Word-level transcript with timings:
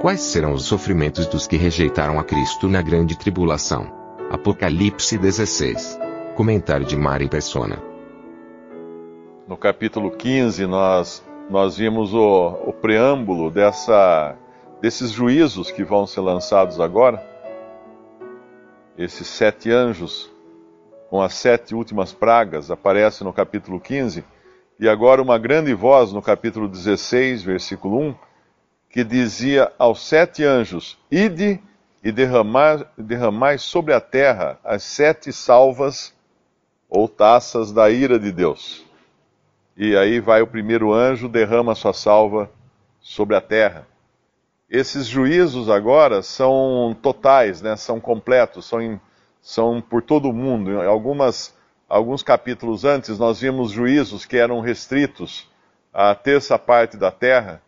Quais 0.00 0.22
serão 0.22 0.54
os 0.54 0.64
sofrimentos 0.64 1.26
dos 1.26 1.46
que 1.46 1.58
rejeitaram 1.58 2.18
a 2.18 2.24
Cristo 2.24 2.66
na 2.66 2.80
grande 2.80 3.18
tribulação? 3.18 3.92
Apocalipse 4.30 5.18
16. 5.18 6.00
Comentário 6.34 6.86
de 6.86 6.96
Mari 6.96 7.28
Persona. 7.28 7.82
No 9.46 9.58
capítulo 9.58 10.10
15, 10.10 10.64
nós, 10.64 11.22
nós 11.50 11.76
vimos 11.76 12.14
o, 12.14 12.48
o 12.64 12.72
preâmbulo 12.72 13.50
dessa, 13.50 14.38
desses 14.80 15.10
juízos 15.10 15.70
que 15.70 15.84
vão 15.84 16.06
ser 16.06 16.22
lançados 16.22 16.80
agora. 16.80 17.22
Esses 18.96 19.26
sete 19.26 19.70
anjos 19.70 20.32
com 21.10 21.20
as 21.20 21.34
sete 21.34 21.74
últimas 21.74 22.10
pragas 22.10 22.70
aparece 22.70 23.22
no 23.22 23.34
capítulo 23.34 23.78
15. 23.78 24.24
E 24.78 24.88
agora 24.88 25.20
uma 25.20 25.36
grande 25.36 25.74
voz 25.74 26.10
no 26.10 26.22
capítulo 26.22 26.66
16, 26.68 27.42
versículo 27.42 28.00
1, 28.00 28.14
que 28.90 29.04
dizia 29.04 29.72
aos 29.78 30.06
sete 30.06 30.44
anjos: 30.44 30.98
Ide 31.10 31.60
e 32.02 32.10
derramai, 32.10 32.84
derramai 32.98 33.56
sobre 33.58 33.94
a 33.94 34.00
terra 34.00 34.58
as 34.62 34.82
sete 34.82 35.32
salvas 35.32 36.14
ou 36.88 37.08
taças 37.08 37.72
da 37.72 37.88
ira 37.88 38.18
de 38.18 38.32
Deus. 38.32 38.84
E 39.76 39.96
aí 39.96 40.20
vai 40.20 40.42
o 40.42 40.46
primeiro 40.46 40.92
anjo, 40.92 41.28
derrama 41.28 41.74
sua 41.74 41.92
salva 41.92 42.50
sobre 43.00 43.36
a 43.36 43.40
terra. 43.40 43.86
Esses 44.68 45.06
juízos 45.06 45.70
agora 45.70 46.22
são 46.22 46.96
totais, 47.00 47.62
né? 47.62 47.76
são 47.76 47.98
completos, 47.98 48.66
são, 48.66 48.80
em, 48.80 49.00
são 49.40 49.80
por 49.80 50.02
todo 50.02 50.28
o 50.28 50.32
mundo. 50.32 50.70
Em 50.70 50.86
algumas, 50.86 51.56
alguns 51.88 52.22
capítulos 52.22 52.84
antes, 52.84 53.18
nós 53.18 53.40
vimos 53.40 53.70
juízos 53.70 54.24
que 54.24 54.36
eram 54.36 54.60
restritos 54.60 55.48
à 55.92 56.14
terça 56.14 56.58
parte 56.58 56.96
da 56.96 57.10
terra, 57.10 57.62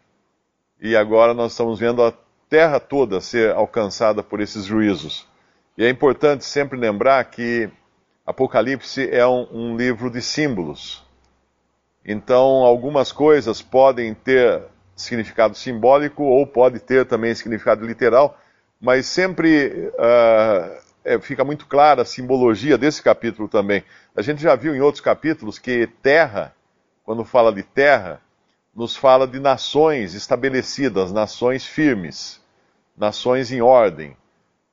e 0.82 0.96
agora 0.96 1.32
nós 1.32 1.52
estamos 1.52 1.78
vendo 1.78 2.02
a 2.02 2.12
terra 2.50 2.80
toda 2.80 3.20
ser 3.20 3.52
alcançada 3.52 4.20
por 4.20 4.40
esses 4.40 4.64
juízos. 4.64 5.28
E 5.78 5.84
é 5.84 5.88
importante 5.88 6.44
sempre 6.44 6.76
lembrar 6.76 7.24
que 7.26 7.70
Apocalipse 8.26 9.08
é 9.08 9.24
um, 9.24 9.46
um 9.52 9.76
livro 9.76 10.10
de 10.10 10.20
símbolos. 10.20 11.04
Então, 12.04 12.64
algumas 12.64 13.12
coisas 13.12 13.62
podem 13.62 14.12
ter 14.12 14.60
significado 14.96 15.56
simbólico 15.56 16.24
ou 16.24 16.44
pode 16.44 16.80
ter 16.80 17.06
também 17.06 17.32
significado 17.32 17.86
literal, 17.86 18.36
mas 18.80 19.06
sempre 19.06 19.88
uh, 19.94 20.82
é, 21.04 21.20
fica 21.20 21.44
muito 21.44 21.66
clara 21.66 22.02
a 22.02 22.04
simbologia 22.04 22.76
desse 22.76 23.00
capítulo 23.00 23.48
também. 23.48 23.84
A 24.16 24.20
gente 24.20 24.42
já 24.42 24.56
viu 24.56 24.74
em 24.74 24.80
outros 24.80 25.00
capítulos 25.00 25.60
que 25.60 25.86
terra, 26.02 26.52
quando 27.04 27.24
fala 27.24 27.52
de 27.52 27.62
terra, 27.62 28.20
nos 28.74 28.96
fala 28.96 29.26
de 29.26 29.38
nações 29.38 30.14
estabelecidas, 30.14 31.12
nações 31.12 31.64
firmes, 31.64 32.40
nações 32.96 33.52
em 33.52 33.60
ordem. 33.60 34.16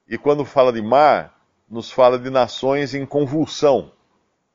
E 0.08 0.18
quando 0.18 0.46
fala 0.46 0.72
de 0.72 0.82
mar, 0.82 1.36
nos 1.70 1.92
fala 1.92 2.18
de 2.18 2.30
nações 2.30 2.96
em 2.96 3.06
convulsão, 3.06 3.92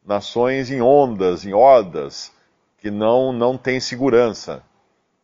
nações 0.04 0.70
em 0.70 0.80
ondas, 0.80 1.44
em 1.44 1.52
hordas, 1.52 2.32
que 2.78 2.90
não, 2.90 3.32
não 3.32 3.56
têm 3.56 3.78
segurança. 3.78 4.62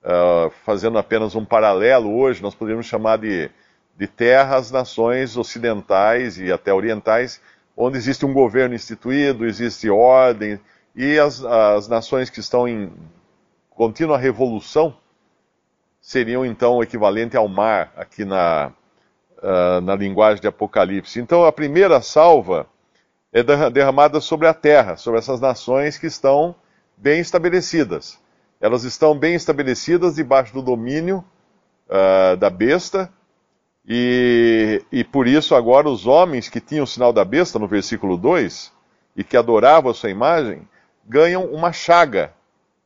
Uh, 0.02 0.50
fazendo 0.64 0.96
apenas 0.96 1.34
um 1.34 1.44
paralelo 1.44 2.16
hoje, 2.16 2.42
nós 2.42 2.54
poderíamos 2.54 2.86
chamar 2.86 3.18
de, 3.18 3.50
de 3.96 4.06
terras, 4.06 4.70
nações 4.70 5.36
ocidentais 5.36 6.38
e 6.38 6.50
até 6.50 6.72
orientais, 6.72 7.40
onde 7.76 7.98
existe 7.98 8.24
um 8.24 8.32
governo 8.32 8.74
instituído, 8.74 9.44
existe 9.44 9.90
ordem, 9.90 10.58
e 10.94 11.18
as, 11.18 11.44
as 11.44 11.88
nações 11.88 12.30
que 12.30 12.40
estão 12.40 12.66
em 12.66 12.90
contínua 13.80 14.18
revolução 14.18 14.94
seriam 16.02 16.44
então 16.44 16.74
o 16.74 16.82
equivalente 16.82 17.34
ao 17.34 17.48
mar 17.48 17.90
aqui 17.96 18.26
na, 18.26 18.72
uh, 19.38 19.80
na 19.80 19.96
linguagem 19.96 20.38
de 20.38 20.46
Apocalipse. 20.46 21.18
Então 21.18 21.46
a 21.46 21.50
primeira 21.50 22.02
salva 22.02 22.66
é 23.32 23.42
derramada 23.70 24.20
sobre 24.20 24.46
a 24.46 24.52
terra, 24.52 24.98
sobre 24.98 25.18
essas 25.18 25.40
nações 25.40 25.96
que 25.96 26.06
estão 26.06 26.54
bem 26.94 27.20
estabelecidas. 27.20 28.18
Elas 28.60 28.84
estão 28.84 29.18
bem 29.18 29.34
estabelecidas 29.34 30.16
debaixo 30.16 30.52
do 30.52 30.60
domínio 30.60 31.24
uh, 31.88 32.36
da 32.36 32.50
besta, 32.50 33.10
e, 33.88 34.84
e 34.92 35.02
por 35.02 35.26
isso 35.26 35.54
agora 35.54 35.88
os 35.88 36.06
homens 36.06 36.50
que 36.50 36.60
tinham 36.60 36.84
o 36.84 36.86
sinal 36.86 37.14
da 37.14 37.24
besta, 37.24 37.58
no 37.58 37.66
versículo 37.66 38.18
2, 38.18 38.70
e 39.16 39.24
que 39.24 39.38
adoravam 39.38 39.90
a 39.90 39.94
sua 39.94 40.10
imagem, 40.10 40.68
ganham 41.06 41.46
uma 41.46 41.72
chaga 41.72 42.34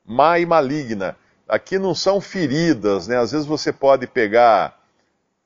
má 0.05 0.39
e 0.39 0.47
maligna. 0.47 1.17
Aqui 1.49 1.79
não 1.79 1.95
são 1.95 2.21
feridas, 2.21 3.07
né? 3.09 3.19
Às 3.19 3.33
vezes 3.33 3.47
você 3.47 3.73
pode 3.73 4.07
pegar 4.07 4.79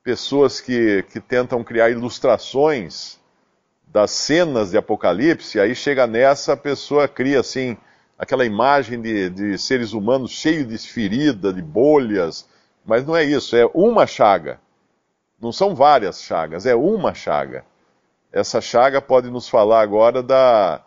pessoas 0.03 0.59
que, 0.59 1.03
que 1.11 1.19
tentam 1.19 1.63
criar 1.63 1.89
ilustrações 1.89 3.19
das 3.87 4.11
cenas 4.11 4.71
de 4.71 4.77
Apocalipse, 4.77 5.59
aí 5.59 5.73
chega 5.73 6.05
nessa, 6.05 6.53
a 6.53 6.57
pessoa 6.57 7.07
cria 7.07 7.39
assim, 7.39 7.75
aquela 8.17 8.45
imagem 8.45 9.01
de, 9.01 9.29
de 9.29 9.57
seres 9.57 9.93
humanos 9.93 10.31
cheio 10.31 10.65
de 10.65 10.77
ferida, 10.77 11.51
de 11.51 11.61
bolhas, 11.61 12.47
mas 12.85 13.05
não 13.05 13.15
é 13.15 13.23
isso, 13.23 13.55
é 13.55 13.65
uma 13.73 14.05
chaga. 14.05 14.59
Não 15.41 15.51
são 15.51 15.73
várias 15.73 16.21
chagas, 16.21 16.65
é 16.65 16.75
uma 16.75 17.13
chaga. 17.13 17.65
Essa 18.31 18.61
chaga 18.61 19.01
pode 19.01 19.29
nos 19.29 19.49
falar 19.49 19.81
agora 19.81 20.21
da, 20.21 20.81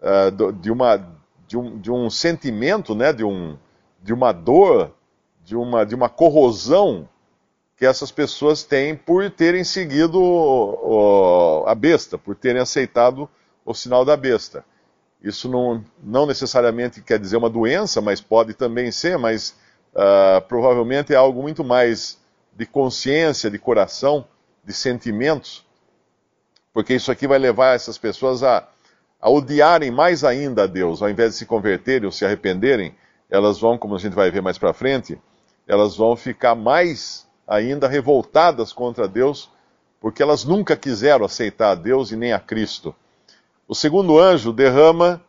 uh, 0.00 0.52
de, 0.52 0.70
uma, 0.70 0.96
de 1.46 1.56
um, 1.56 1.78
de 1.78 1.90
um 1.90 2.10
sentimento, 2.10 2.94
né, 2.94 3.12
de, 3.12 3.24
um, 3.24 3.56
de 4.02 4.12
uma 4.12 4.32
dor, 4.32 4.92
de 5.44 5.56
uma, 5.56 5.84
de 5.84 5.94
uma 5.94 6.08
corrosão 6.08 7.08
que 7.76 7.84
essas 7.84 8.10
pessoas 8.10 8.64
têm 8.64 8.96
por 8.96 9.30
terem 9.30 9.62
seguido 9.62 10.20
o, 10.20 11.62
o, 11.62 11.68
a 11.68 11.74
besta, 11.74 12.16
por 12.16 12.34
terem 12.34 12.60
aceitado 12.60 13.28
o 13.64 13.74
sinal 13.74 14.04
da 14.04 14.16
besta. 14.16 14.64
Isso 15.22 15.48
não, 15.48 15.84
não 16.02 16.26
necessariamente 16.26 17.02
quer 17.02 17.18
dizer 17.18 17.36
uma 17.36 17.50
doença, 17.50 18.00
mas 18.00 18.20
pode 18.20 18.54
também 18.54 18.90
ser, 18.90 19.18
mas 19.18 19.56
uh, 19.94 20.40
provavelmente 20.48 21.12
é 21.12 21.16
algo 21.16 21.42
muito 21.42 21.64
mais 21.64 22.18
de 22.54 22.64
consciência, 22.64 23.50
de 23.50 23.58
coração, 23.58 24.26
de 24.64 24.72
sentimentos, 24.72 25.64
porque 26.72 26.94
isso 26.94 27.10
aqui 27.12 27.26
vai 27.26 27.38
levar 27.38 27.74
essas 27.74 27.98
pessoas 27.98 28.42
a, 28.42 28.68
a 29.20 29.30
odiarem 29.30 29.90
mais 29.90 30.24
ainda 30.24 30.64
a 30.64 30.66
Deus, 30.66 31.02
ao 31.02 31.10
invés 31.10 31.32
de 31.32 31.38
se 31.38 31.46
converterem 31.46 32.06
ou 32.06 32.12
se 32.12 32.24
arrependerem, 32.24 32.94
elas 33.30 33.58
vão, 33.58 33.76
como 33.76 33.94
a 33.94 33.98
gente 33.98 34.14
vai 34.14 34.30
ver 34.30 34.42
mais 34.42 34.58
para 34.58 34.72
frente, 34.72 35.18
elas 35.66 35.96
vão 35.96 36.14
ficar 36.16 36.54
mais 36.54 37.26
ainda 37.46 37.88
revoltadas 37.88 38.72
contra 38.72 39.08
Deus, 39.08 39.50
porque 40.00 40.22
elas 40.22 40.44
nunca 40.44 40.76
quiseram 40.76 41.24
aceitar 41.24 41.70
a 41.70 41.74
Deus 41.74 42.10
e 42.12 42.16
nem 42.16 42.32
a 42.32 42.38
Cristo. 42.38 42.94
O 43.66 43.74
segundo 43.74 44.18
anjo 44.18 44.52
derrama 44.52 45.20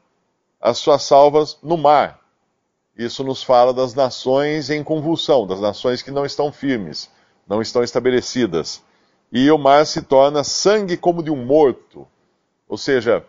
as 0.61 0.77
suas 0.77 1.03
salvas 1.03 1.57
no 1.63 1.77
mar. 1.77 2.19
Isso 2.95 3.23
nos 3.23 3.43
fala 3.43 3.73
das 3.73 3.93
nações 3.93 4.69
em 4.69 4.83
convulsão, 4.83 5.45
das 5.45 5.59
nações 5.59 6.01
que 6.01 6.11
não 6.11 6.25
estão 6.25 6.51
firmes, 6.51 7.09
não 7.47 7.61
estão 7.61 7.83
estabelecidas. 7.83 8.83
E 9.31 9.49
o 9.51 9.57
mar 9.57 9.85
se 9.85 10.01
torna 10.01 10.43
sangue 10.43 10.97
como 10.97 11.23
de 11.23 11.29
um 11.29 11.45
morto. 11.45 12.07
Ou 12.67 12.78
seja, 12.78 13.23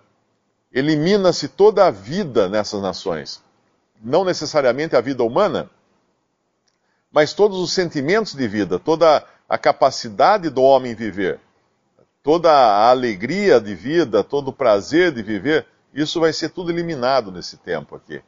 elimina-se 0.73 1.49
toda 1.49 1.87
a 1.87 1.91
vida 1.91 2.49
nessas 2.49 2.81
nações. 2.82 3.43
Não 4.03 4.25
necessariamente 4.25 4.94
a 4.94 5.00
vida 5.00 5.25
humana, 5.25 5.70
mas 7.11 7.32
todos 7.32 7.59
os 7.59 7.73
sentimentos 7.73 8.35
de 8.35 8.47
vida, 8.47 8.79
toda 8.79 9.25
a 9.49 9.59
capacidade 9.59 10.50
do 10.50 10.62
homem 10.62 10.94
viver, 10.94 11.41
toda 12.23 12.50
a 12.50 12.91
alegria 12.91 13.61
de 13.61 13.75
vida, 13.75 14.23
todo 14.23 14.49
o 14.49 14.53
prazer 14.53 15.11
de 15.11 15.23
viver, 15.23 15.67
isso 15.93 16.20
vai 16.20 16.32
ser 16.32 16.50
tudo 16.50 16.71
eliminado 16.71 17.32
nesse 17.32 17.56
tempo 17.56 17.97
aqui. 17.97 18.21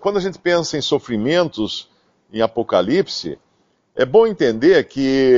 Quando 0.00 0.18
a 0.18 0.20
gente 0.20 0.38
pensa 0.38 0.78
em 0.78 0.80
sofrimentos 0.80 1.90
em 2.32 2.40
Apocalipse, 2.40 3.38
é 3.96 4.04
bom 4.04 4.26
entender 4.26 4.84
que 4.84 5.34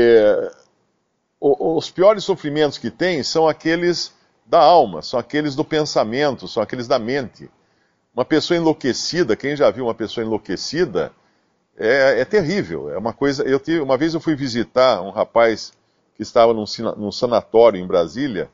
os 1.41 1.91
piores 1.91 2.23
sofrimentos 2.23 2.76
que 2.76 2.91
tem 2.91 3.23
são 3.23 3.49
aqueles 3.49 4.12
da 4.52 4.60
alma, 4.60 5.00
são 5.00 5.19
aqueles 5.19 5.54
do 5.54 5.64
pensamento, 5.64 6.46
são 6.46 6.62
aqueles 6.62 6.87
da 6.87 6.99
mente. 6.99 7.50
Uma 8.14 8.22
pessoa 8.22 8.58
enlouquecida, 8.58 9.34
quem 9.34 9.56
já 9.56 9.70
viu 9.70 9.87
uma 9.87 9.94
pessoa 9.94 10.22
enlouquecida, 10.22 11.10
é, 11.75 12.20
é 12.20 12.25
terrível. 12.26 12.90
É 12.90 12.99
uma 12.99 13.14
coisa. 13.14 13.43
Eu 13.44 13.58
tive, 13.58 13.81
uma 13.81 13.96
vez 13.96 14.12
eu 14.12 14.20
fui 14.20 14.37
visitar 14.37 15.00
um 15.00 15.08
rapaz 15.08 15.72
que 16.14 16.22
estava 16.22 16.52
num, 16.52 16.66
num 16.99 17.10
sanatório 17.10 17.81
em 17.81 17.87
Brasília. 17.87 18.50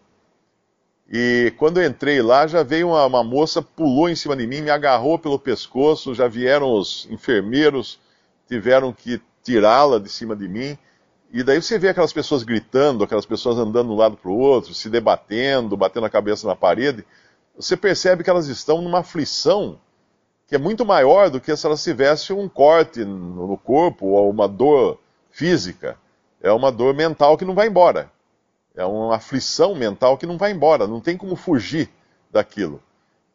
E 1.10 1.52
quando 1.56 1.80
eu 1.80 1.88
entrei 1.88 2.22
lá, 2.22 2.46
já 2.46 2.62
veio 2.62 2.90
uma, 2.90 3.04
uma, 3.04 3.24
moça, 3.24 3.60
pulou 3.60 4.08
em 4.08 4.14
cima 4.14 4.36
de 4.36 4.46
mim, 4.46 4.60
me 4.60 4.70
agarrou 4.70 5.18
pelo 5.18 5.36
pescoço, 5.36 6.14
já 6.14 6.28
vieram 6.28 6.74
os 6.74 7.08
enfermeiros, 7.10 7.98
tiveram 8.46 8.92
que 8.92 9.20
tirá-la 9.42 9.98
de 9.98 10.08
cima 10.08 10.36
de 10.36 10.46
mim. 10.46 10.78
E 11.30 11.42
daí 11.42 11.60
você 11.60 11.78
vê 11.78 11.90
aquelas 11.90 12.12
pessoas 12.12 12.42
gritando, 12.42 13.04
aquelas 13.04 13.26
pessoas 13.26 13.58
andando 13.58 13.88
de 13.88 13.92
um 13.92 13.96
lado 13.96 14.16
para 14.16 14.30
o 14.30 14.38
outro, 14.38 14.72
se 14.72 14.88
debatendo, 14.88 15.76
batendo 15.76 16.06
a 16.06 16.10
cabeça 16.10 16.46
na 16.46 16.56
parede. 16.56 17.04
Você 17.56 17.76
percebe 17.76 18.24
que 18.24 18.30
elas 18.30 18.46
estão 18.46 18.80
numa 18.80 19.00
aflição 19.00 19.78
que 20.46 20.54
é 20.54 20.58
muito 20.58 20.86
maior 20.86 21.28
do 21.28 21.40
que 21.40 21.54
se 21.54 21.66
elas 21.66 21.84
tivessem 21.84 22.34
um 22.34 22.48
corte 22.48 23.04
no 23.04 23.58
corpo 23.58 24.06
ou 24.06 24.30
uma 24.30 24.48
dor 24.48 24.98
física. 25.30 25.98
É 26.40 26.50
uma 26.50 26.72
dor 26.72 26.94
mental 26.94 27.36
que 27.36 27.44
não 27.44 27.54
vai 27.54 27.68
embora. 27.68 28.10
É 28.74 28.84
uma 28.84 29.16
aflição 29.16 29.74
mental 29.74 30.16
que 30.16 30.24
não 30.24 30.38
vai 30.38 30.52
embora, 30.52 30.86
não 30.86 31.00
tem 31.00 31.18
como 31.18 31.36
fugir 31.36 31.90
daquilo. 32.30 32.82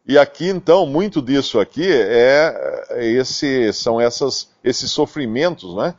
E 0.05 0.17
aqui, 0.17 0.49
então, 0.49 0.85
muito 0.85 1.21
disso 1.21 1.59
aqui 1.59 1.85
é, 1.87 2.85
é 2.89 3.05
esse, 3.05 3.71
são 3.73 4.01
essas, 4.01 4.49
esses 4.63 4.89
sofrimentos, 4.91 5.75
né? 5.75 5.93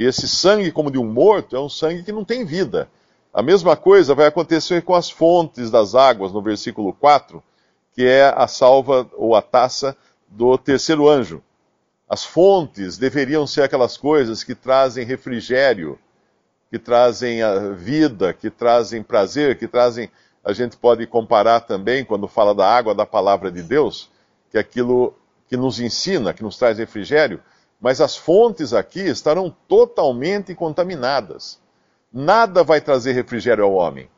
E 0.00 0.04
esse 0.06 0.26
sangue 0.26 0.72
como 0.72 0.90
de 0.90 0.96
um 0.96 1.04
morto 1.04 1.54
é 1.54 1.60
um 1.60 1.68
sangue 1.68 2.02
que 2.02 2.10
não 2.10 2.24
tem 2.24 2.42
vida. 2.42 2.88
A 3.34 3.42
mesma 3.42 3.76
coisa 3.76 4.14
vai 4.14 4.28
acontecer 4.28 4.80
com 4.80 4.94
as 4.94 5.10
fontes 5.10 5.70
das 5.70 5.94
águas, 5.94 6.32
no 6.32 6.40
versículo 6.40 6.94
4, 6.94 7.42
que 7.92 8.06
é 8.06 8.32
a 8.34 8.46
salva 8.46 9.06
ou 9.12 9.36
a 9.36 9.42
taça 9.42 9.94
do 10.26 10.56
terceiro 10.56 11.06
anjo. 11.06 11.42
As 12.08 12.24
fontes 12.24 12.96
deveriam 12.96 13.46
ser 13.46 13.60
aquelas 13.60 13.98
coisas 13.98 14.42
que 14.42 14.54
trazem 14.54 15.04
refrigério, 15.04 15.98
que 16.70 16.78
trazem 16.78 17.42
a 17.42 17.58
vida, 17.72 18.32
que 18.32 18.48
trazem 18.48 19.02
prazer, 19.02 19.58
que 19.58 19.68
trazem. 19.68 20.10
A 20.42 20.54
gente 20.54 20.78
pode 20.78 21.06
comparar 21.06 21.60
também, 21.60 22.06
quando 22.06 22.26
fala 22.26 22.54
da 22.54 22.66
água 22.66 22.94
da 22.94 23.04
palavra 23.04 23.52
de 23.52 23.62
Deus, 23.62 24.08
que 24.50 24.56
é 24.56 24.60
aquilo 24.62 25.12
que 25.46 25.58
nos 25.58 25.78
ensina, 25.78 26.32
que 26.32 26.42
nos 26.42 26.56
traz 26.56 26.78
refrigério, 26.78 27.42
mas 27.80 28.00
as 28.00 28.16
fontes 28.16 28.74
aqui 28.74 29.00
estarão 29.00 29.54
totalmente 29.66 30.54
contaminadas. 30.54 31.58
Nada 32.12 32.62
vai 32.62 32.80
trazer 32.80 33.12
refrigério 33.12 33.64
ao 33.64 33.72
homem. 33.72 34.08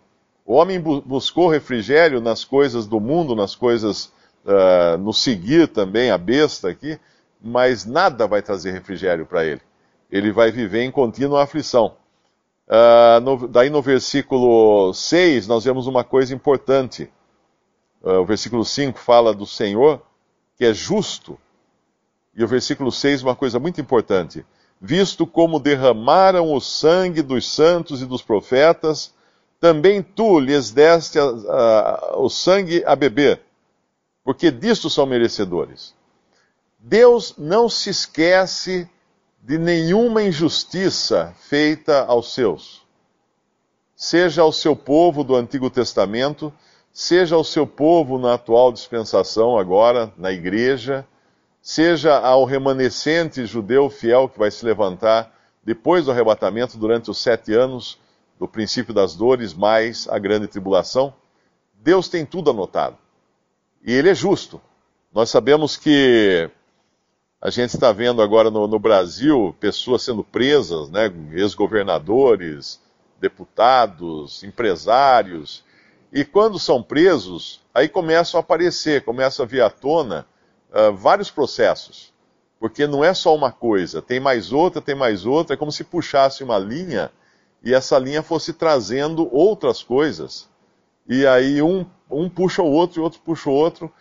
O 0.45 0.55
homem 0.55 0.81
bu 0.81 1.01
buscou 1.03 1.49
refrigério 1.49 2.21
nas 2.21 2.45
coisas 2.45 2.87
do 2.87 2.99
mundo, 2.99 3.37
nas 3.37 3.55
coisas, 3.55 4.07
uh, 4.45 4.99
no 4.99 5.13
seguir 5.13 5.69
também, 5.69 6.11
a 6.11 6.19
besta 6.19 6.69
aqui, 6.69 6.99
mas 7.41 7.85
nada 7.85 8.27
vai 8.27 8.43
trazer 8.43 8.73
refrigério 8.73 9.25
para 9.25 9.45
ele. 9.45 9.61
Ele 10.11 10.33
vai 10.33 10.51
viver 10.51 10.83
em 10.83 10.91
contínua 10.91 11.43
aflição. 11.43 11.95
Uh, 12.67 13.21
no, 13.21 13.49
daí 13.49 13.71
no 13.71 13.83
versículo 13.83 14.93
6, 14.93 15.47
nós 15.47 15.65
vemos 15.65 15.87
uma 15.87 16.03
coisa 16.03 16.35
importante. 16.35 17.11
Uh, 18.03 18.21
o 18.21 18.25
versículo 18.25 18.65
5 18.65 18.99
fala 18.99 19.33
do 19.33 19.47
Senhor, 19.47 20.03
que 20.57 20.65
é 20.65 20.75
justo. 20.75 21.39
E 22.35 22.43
o 22.43 22.49
versículo 22.49 22.91
6, 22.91 23.23
uma 23.23 23.37
coisa 23.37 23.59
muito 23.59 23.81
importante. 23.81 24.45
Visto 24.81 25.27
como 25.27 25.61
derramaram 25.61 26.53
o 26.53 26.61
sangue 26.61 27.23
dos 27.23 27.51
santos 27.51 28.03
e 28.03 28.07
dos 28.07 28.23
profetas, 28.23 29.15
também 29.61 30.03
tu 30.03 30.41
lhes 30.41 30.73
deste 30.73 31.19
a, 31.21 31.23
a, 31.23 32.19
o 32.19 32.29
sangue 32.29 32.83
a 32.85 32.97
beber, 32.97 33.41
porque 34.25 34.51
disto 34.51 34.91
são 34.91 35.07
merecedores. 35.07 35.95
Deus 36.81 37.35
não 37.39 37.69
se 37.69 37.91
esquece 37.91 38.91
de 39.41 39.59
nenhuma 39.59 40.23
injustiça 40.23 41.33
feita 41.39 42.05
aos 42.07 42.35
seus, 42.35 42.83
seja 43.95 44.43
ao 44.43 44.53
seu 44.53 44.75
povo 44.75 45.23
do 45.23 45.37
Antigo 45.37 45.71
Testamento, 45.71 46.53
seja 46.93 47.37
ao 47.37 47.45
seu 47.45 47.65
povo 47.65 48.19
na 48.19 48.35
atual 48.35 48.73
dispensação, 48.73 49.57
agora, 49.57 50.13
na 50.17 50.33
igreja, 50.33 51.07
seja 51.63 52.19
ao 52.19 52.45
remanescente 52.45 53.47
judeu 53.47 53.89
fiel 53.89 54.29
que 54.29 54.37
vai 54.37 54.51
se 54.51 54.67
levantar 54.67 55.33
depois 55.65 56.05
do 56.05 56.11
arrebatamento 56.11 56.77
durante 56.77 57.09
os 57.09 57.19
sete 57.19 57.55
anos 57.55 57.97
do 58.37 58.49
princípio 58.49 58.93
das 58.93 59.15
dores 59.15 59.55
mais 59.55 60.09
a 60.09 60.19
grande 60.19 60.49
tribulação. 60.49 61.15
Deus 61.73 62.09
tem 62.09 62.27
tudo 62.27 62.51
anotado. 62.51 62.99
E 63.85 63.93
Ele 63.93 64.11
é 64.11 64.15
justo. 64.15 64.61
Nós 65.15 65.31
sabemos 65.31 65.77
que 65.77 66.51
a 67.41 67.49
gente 67.49 67.75
está 67.75 67.93
vendo 67.93 68.21
agora 68.21 68.51
no, 68.51 68.67
no, 68.67 68.79
Brasil 68.79 69.55
pessoas 69.61 70.03
sendo 70.03 70.25
presas, 70.25 70.91
né, 70.91 71.13
ex-governadores, 71.33 72.81
deputados, 73.21 74.43
empresários. 74.43 75.65
E 76.13 76.25
quando 76.25 76.59
são 76.59 76.83
presos, 76.83 77.61
aí 77.73 77.89
começam 77.89 78.39
a 78.39 78.43
aparecer, 78.43 79.05
começam 79.05 79.45
a 79.45 79.49
vir 79.49 79.63
à 79.63 79.71
tona 79.71 80.27
uh, 80.73 80.93
vários 80.93 81.31
processos. 81.31 82.13
Porque 82.59 82.87
não 82.87 83.03
é 83.03 83.13
só 83.13 83.35
uma 83.35 83.51
coisa, 83.51 84.01
tem 84.01 84.21
mais 84.21 84.53
outra, 84.53 84.81
tem 84.81 84.95
mais 84.95 85.27
outra, 85.27 85.55
é 85.55 85.57
como 85.57 85.73
se 85.73 85.83
puxasse 85.83 86.45
uma 86.45 86.59
linha 86.59 87.11
e 87.65 87.75
essa 87.75 87.99
linha 87.99 88.23
fosse 88.23 88.53
trazendo 88.53 89.29
outras 89.35 89.83
coisas. 89.83 90.49
E 91.09 91.27
aí 91.27 91.63
um, 91.63 91.87
um 92.11 92.29
puxa 92.29 92.63
o 92.63 92.71
outro 92.71 93.01
e 93.01 93.03
outro 93.03 93.21
puxa 93.21 93.51
o 93.51 93.53
outro. 93.53 93.93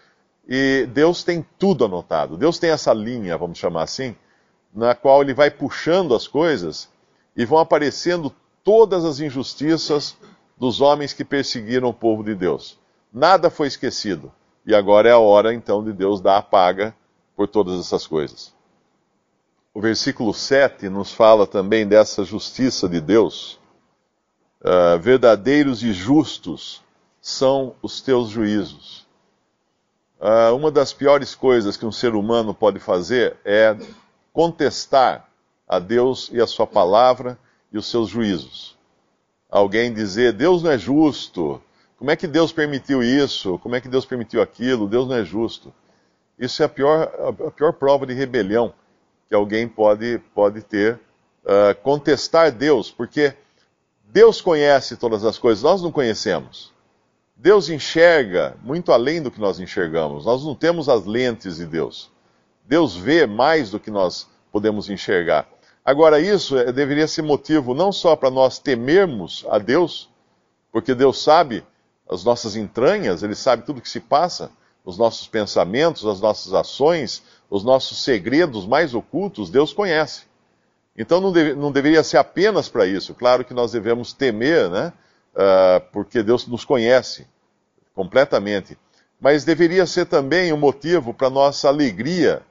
E 0.48 0.88
Deus 0.92 1.24
tem 1.24 1.46
tudo 1.58 1.86
anotado. 1.86 2.38
Deus 2.38 2.60
tem 2.60 2.72
essa 2.72 2.94
linha, 2.94 3.38
vamos 3.38 3.58
chamar 3.58 3.84
assim, 3.84 4.16
na 4.74 4.96
qual 4.96 5.22
ele 5.22 5.34
vai 5.34 5.52
puxando 5.52 6.16
as 6.16 6.28
coisas 6.28 6.90
e 7.36 7.46
vão 7.46 7.60
aparecendo 7.60 8.34
todas 8.64 9.06
as 9.06 9.20
injustiças 9.20 10.18
dos 10.58 10.82
homens 10.82 11.14
que 11.14 11.24
perseguiram 11.24 11.90
o 11.90 11.94
povo 11.94 12.24
de 12.24 12.36
Deus. 12.36 12.80
Nada 13.14 13.50
foi 13.50 13.68
esquecido. 13.68 14.32
E 14.66 14.76
agora 14.76 15.10
é 15.10 15.12
a 15.12 15.20
hora 15.20 15.54
então 15.54 15.84
de 15.84 15.92
Deus 15.92 16.22
dar 16.22 16.38
a 16.38 16.42
paga 16.42 16.96
por 17.36 17.48
todas 17.48 17.80
essas 17.80 18.06
coisas. 18.06 18.54
O 19.74 19.82
versículo 19.82 20.34
7 20.34 20.90
nos 20.90 21.12
fala 21.12 21.48
também 21.48 21.88
dessa 21.88 22.24
justiça 22.24 22.88
de 22.90 23.00
Deus. 23.00 23.60
Uh, 24.62 25.00
verdadeiros 25.00 25.82
e 25.82 25.92
justos 25.92 26.84
são 27.22 27.76
os 27.82 28.02
teus 28.02 28.30
juízos. 28.30 29.08
Uh, 30.20 30.56
uma 30.56 30.70
das 30.70 30.94
piores 30.94 31.34
coisas 31.34 31.78
que 31.78 31.86
um 31.86 31.92
ser 31.92 32.14
humano 32.14 32.54
pode 32.54 32.80
fazer 32.80 33.38
é 33.44 33.76
contestar 34.32 35.28
a 35.68 35.80
Deus 35.80 36.30
e 36.32 36.40
a 36.40 36.46
sua 36.46 36.68
palavra 36.68 37.40
e 37.72 37.78
os 37.78 37.90
seus 37.90 38.10
juízos. 38.10 38.78
Alguém 39.50 39.94
dizer, 39.94 40.34
Deus 40.34 40.62
não 40.62 40.72
é 40.72 40.78
justo, 40.78 41.62
como 42.02 42.10
é 42.10 42.16
que 42.16 42.26
Deus 42.26 42.52
permitiu 42.52 43.04
isso? 43.04 43.60
Como 43.60 43.76
é 43.76 43.80
que 43.80 43.88
Deus 43.88 44.08
permitiu 44.08 44.42
aquilo? 44.42 44.88
Deus 44.88 45.08
não 45.08 45.18
é 45.18 45.24
justo. 45.24 45.72
Isso 46.40 46.64
é 46.64 46.66
a 46.66 46.70
pior, 46.70 47.12
a 47.46 47.52
pior 47.52 47.74
prova 47.74 48.08
de 48.08 48.14
rebelião 48.16 48.74
que 49.30 49.36
alguém 49.36 49.68
pode, 49.68 50.18
pode 50.34 50.64
ter. 50.64 51.00
Uh, 51.44 51.80
contestar 51.84 52.52
Deus, 52.52 52.90
porque 52.90 53.36
Deus 54.06 54.42
conhece 54.42 54.98
todas 54.98 55.24
as 55.24 55.38
coisas, 55.38 55.62
nós 55.62 55.84
não 55.84 55.92
conhecemos. 55.92 56.74
Deus 57.36 57.70
enxerga 57.70 58.58
muito 58.64 58.92
além 58.92 59.22
do 59.22 59.30
que 59.30 59.40
nós 59.40 59.60
enxergamos. 59.60 60.26
Nós 60.26 60.44
não 60.44 60.56
temos 60.56 60.90
as 60.90 61.06
lentes 61.06 61.58
de 61.58 61.68
Deus. 61.68 62.10
Deus 62.66 62.96
vê 62.98 63.28
mais 63.28 63.70
do 63.70 63.80
que 63.80 63.92
nós 63.92 64.28
podemos 64.52 64.90
enxergar. 64.90 65.48
Agora, 65.86 66.20
isso 66.20 66.58
é, 66.58 66.72
deveria 66.72 67.08
ser 67.08 67.22
motivo 67.22 67.76
não 67.76 67.92
só 67.92 68.16
para 68.16 68.32
nós 68.32 68.58
temermos 68.58 69.46
a 69.48 69.60
Deus, 69.60 70.10
porque 70.72 70.96
Deus 70.96 71.22
sabe 71.22 71.64
as 72.10 72.24
nossas 72.24 72.56
entranhas, 72.56 73.24
Ele 73.24 73.36
sabe 73.36 73.64
tudo 73.66 73.80
o 73.80 73.82
que 73.82 73.90
se 73.90 74.00
passa, 74.00 74.52
os 74.84 74.98
nossos 74.98 75.28
pensamentos, 75.28 76.06
as 76.06 76.20
nossas 76.20 76.54
ações, 76.54 77.24
os 77.50 77.64
nossos 77.64 78.04
segredos 78.04 78.66
mais 78.66 78.94
ocultos, 78.94 79.50
Deus 79.50 79.74
conhece. 79.74 80.24
Então 80.98 81.22
não, 81.22 81.32
deve, 81.32 81.54
não 81.54 81.72
deveria 81.72 82.04
ser 82.04 82.18
apenas 82.18 82.68
para 82.68 82.86
isso. 82.86 83.14
Claro 83.14 83.46
que 83.46 83.54
nós 83.54 83.72
devemos 83.72 84.14
temer, 84.14 84.70
né? 84.70 84.94
uh, 85.34 85.82
porque 85.92 86.22
Deus 86.24 86.48
nos 86.48 86.66
conhece 86.66 87.28
completamente. 87.94 88.78
Mas 89.20 89.44
deveria 89.44 89.86
ser 89.86 90.06
também 90.06 90.52
um 90.52 90.58
motivo 90.58 91.14
para 91.14 91.30
nossa 91.30 91.68
alegria, 91.68 92.42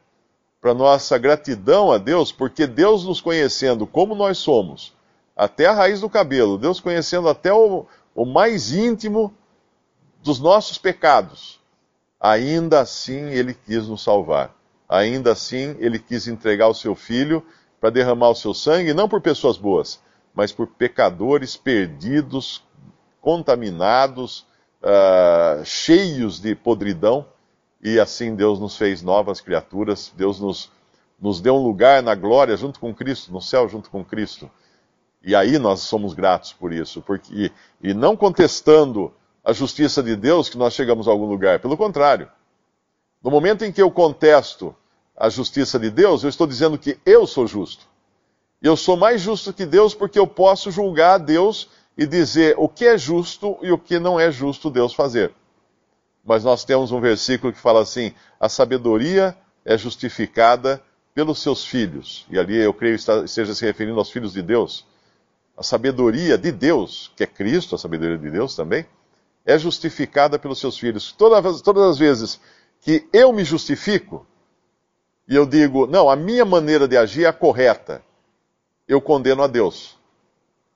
para 0.60 0.74
nossa 0.74 1.18
gratidão 1.18 1.90
a 1.90 1.98
Deus, 1.98 2.30
porque 2.30 2.66
Deus 2.66 3.04
nos 3.04 3.20
conhecendo 3.20 3.86
como 3.86 4.14
nós 4.14 4.38
somos, 4.38 4.94
até 5.36 5.66
a 5.66 5.72
raiz 5.72 6.00
do 6.00 6.08
cabelo, 6.08 6.58
Deus 6.58 6.80
conhecendo 6.80 7.28
até 7.28 7.52
o, 7.52 7.86
o 8.14 8.24
mais 8.24 8.72
íntimo 8.72 9.34
dos 10.22 10.38
nossos 10.38 10.78
pecados, 10.78 11.60
ainda 12.18 12.80
assim 12.80 13.30
Ele 13.30 13.54
quis 13.54 13.86
nos 13.86 14.02
salvar. 14.02 14.54
Ainda 14.88 15.32
assim 15.32 15.76
Ele 15.78 15.98
quis 15.98 16.26
entregar 16.26 16.68
o 16.68 16.74
seu 16.74 16.94
Filho 16.94 17.44
para 17.80 17.90
derramar 17.90 18.30
o 18.30 18.34
seu 18.34 18.52
sangue, 18.52 18.92
não 18.92 19.08
por 19.08 19.20
pessoas 19.20 19.56
boas, 19.56 20.00
mas 20.34 20.52
por 20.52 20.66
pecadores 20.66 21.56
perdidos, 21.56 22.62
contaminados, 23.20 24.46
uh, 24.82 25.64
cheios 25.64 26.40
de 26.40 26.54
podridão, 26.54 27.26
e 27.82 27.98
assim 27.98 28.34
Deus 28.34 28.60
nos 28.60 28.76
fez 28.76 29.02
novas 29.02 29.40
criaturas, 29.40 30.12
Deus 30.14 30.38
nos, 30.38 30.70
nos 31.18 31.40
deu 31.40 31.54
um 31.54 31.62
lugar 31.62 32.02
na 32.02 32.14
glória 32.14 32.56
junto 32.56 32.78
com 32.78 32.94
Cristo, 32.94 33.32
no 33.32 33.40
céu 33.40 33.68
junto 33.68 33.88
com 33.88 34.04
Cristo. 34.04 34.50
E 35.22 35.34
aí 35.34 35.58
nós 35.58 35.80
somos 35.80 36.12
gratos 36.14 36.52
por 36.52 36.72
isso, 36.72 37.00
porque 37.02 37.50
e 37.82 37.94
não 37.94 38.16
contestando 38.16 39.12
a 39.44 39.52
justiça 39.52 40.02
de 40.02 40.14
Deus 40.16 40.48
que 40.48 40.58
nós 40.58 40.74
chegamos 40.74 41.08
a 41.08 41.10
algum 41.10 41.26
lugar, 41.26 41.60
pelo 41.60 41.76
contrário. 41.76 42.28
No 43.22 43.30
momento 43.30 43.64
em 43.64 43.72
que 43.72 43.82
eu 43.82 43.90
contesto 43.90 44.74
a 45.16 45.28
justiça 45.28 45.78
de 45.78 45.90
Deus, 45.90 46.22
eu 46.22 46.30
estou 46.30 46.46
dizendo 46.46 46.78
que 46.78 46.98
eu 47.04 47.26
sou 47.26 47.46
justo. 47.46 47.86
Eu 48.62 48.76
sou 48.76 48.96
mais 48.96 49.20
justo 49.20 49.52
que 49.52 49.64
Deus 49.64 49.94
porque 49.94 50.18
eu 50.18 50.26
posso 50.26 50.70
julgar 50.70 51.14
a 51.14 51.18
Deus 51.18 51.68
e 51.96 52.06
dizer 52.06 52.54
o 52.58 52.68
que 52.68 52.86
é 52.86 52.96
justo 52.96 53.58
e 53.62 53.70
o 53.70 53.78
que 53.78 53.98
não 53.98 54.18
é 54.18 54.30
justo 54.30 54.70
Deus 54.70 54.92
fazer. 54.94 55.34
Mas 56.24 56.44
nós 56.44 56.64
temos 56.64 56.92
um 56.92 57.00
versículo 57.00 57.52
que 57.52 57.58
fala 57.58 57.80
assim: 57.80 58.14
a 58.38 58.48
sabedoria 58.48 59.36
é 59.64 59.76
justificada 59.76 60.82
pelos 61.14 61.40
seus 61.40 61.64
filhos. 61.64 62.26
E 62.30 62.38
ali 62.38 62.56
eu 62.56 62.72
creio 62.72 62.96
que 62.96 63.10
esteja 63.24 63.54
se 63.54 63.64
referindo 63.64 63.98
aos 63.98 64.10
filhos 64.10 64.32
de 64.32 64.42
Deus. 64.42 64.86
A 65.56 65.62
sabedoria 65.62 66.38
de 66.38 66.52
Deus, 66.52 67.12
que 67.16 67.22
é 67.22 67.26
Cristo, 67.26 67.74
a 67.74 67.78
sabedoria 67.78 68.16
de 68.16 68.30
Deus 68.30 68.54
também, 68.54 68.86
é 69.44 69.58
justificada 69.58 70.38
pelos 70.38 70.58
seus 70.58 70.78
filhos. 70.78 71.12
Todas, 71.12 71.60
todas 71.60 71.84
as 71.84 71.98
vezes 71.98 72.40
que 72.80 73.08
eu 73.12 73.32
me 73.32 73.44
justifico 73.44 74.26
e 75.30 75.36
eu 75.36 75.46
digo, 75.46 75.86
não, 75.86 76.10
a 76.10 76.16
minha 76.16 76.44
maneira 76.44 76.88
de 76.88 76.96
agir 76.96 77.24
é 77.24 77.28
a 77.28 77.32
correta, 77.32 78.02
eu 78.88 79.00
condeno 79.00 79.44
a 79.44 79.46
Deus. 79.46 79.96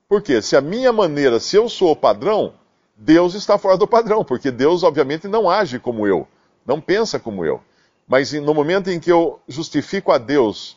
Por 0.09 0.23
quê? 0.23 0.40
Se 0.40 0.56
a 0.56 0.61
minha 0.61 0.92
maneira, 0.92 1.40
se 1.40 1.56
eu 1.56 1.68
sou 1.68 1.90
o 1.90 1.97
padrão, 1.97 2.54
Deus 2.97 3.35
está 3.35 3.59
fora 3.59 3.76
do 3.76 3.88
padrão, 3.88 4.25
porque 4.25 4.52
Deus, 4.52 4.85
obviamente, 4.85 5.26
não 5.26 5.50
age 5.50 5.80
como 5.80 6.06
eu, 6.06 6.28
não 6.64 6.80
pensa 6.80 7.18
como 7.18 7.44
eu. 7.44 7.61
Mas 8.06 8.33
no 8.33 8.54
momento 8.54 8.90
em 8.90 9.00
que 9.00 9.11
eu 9.11 9.40
justifico 9.49 10.12
a 10.12 10.18
Deus 10.18 10.76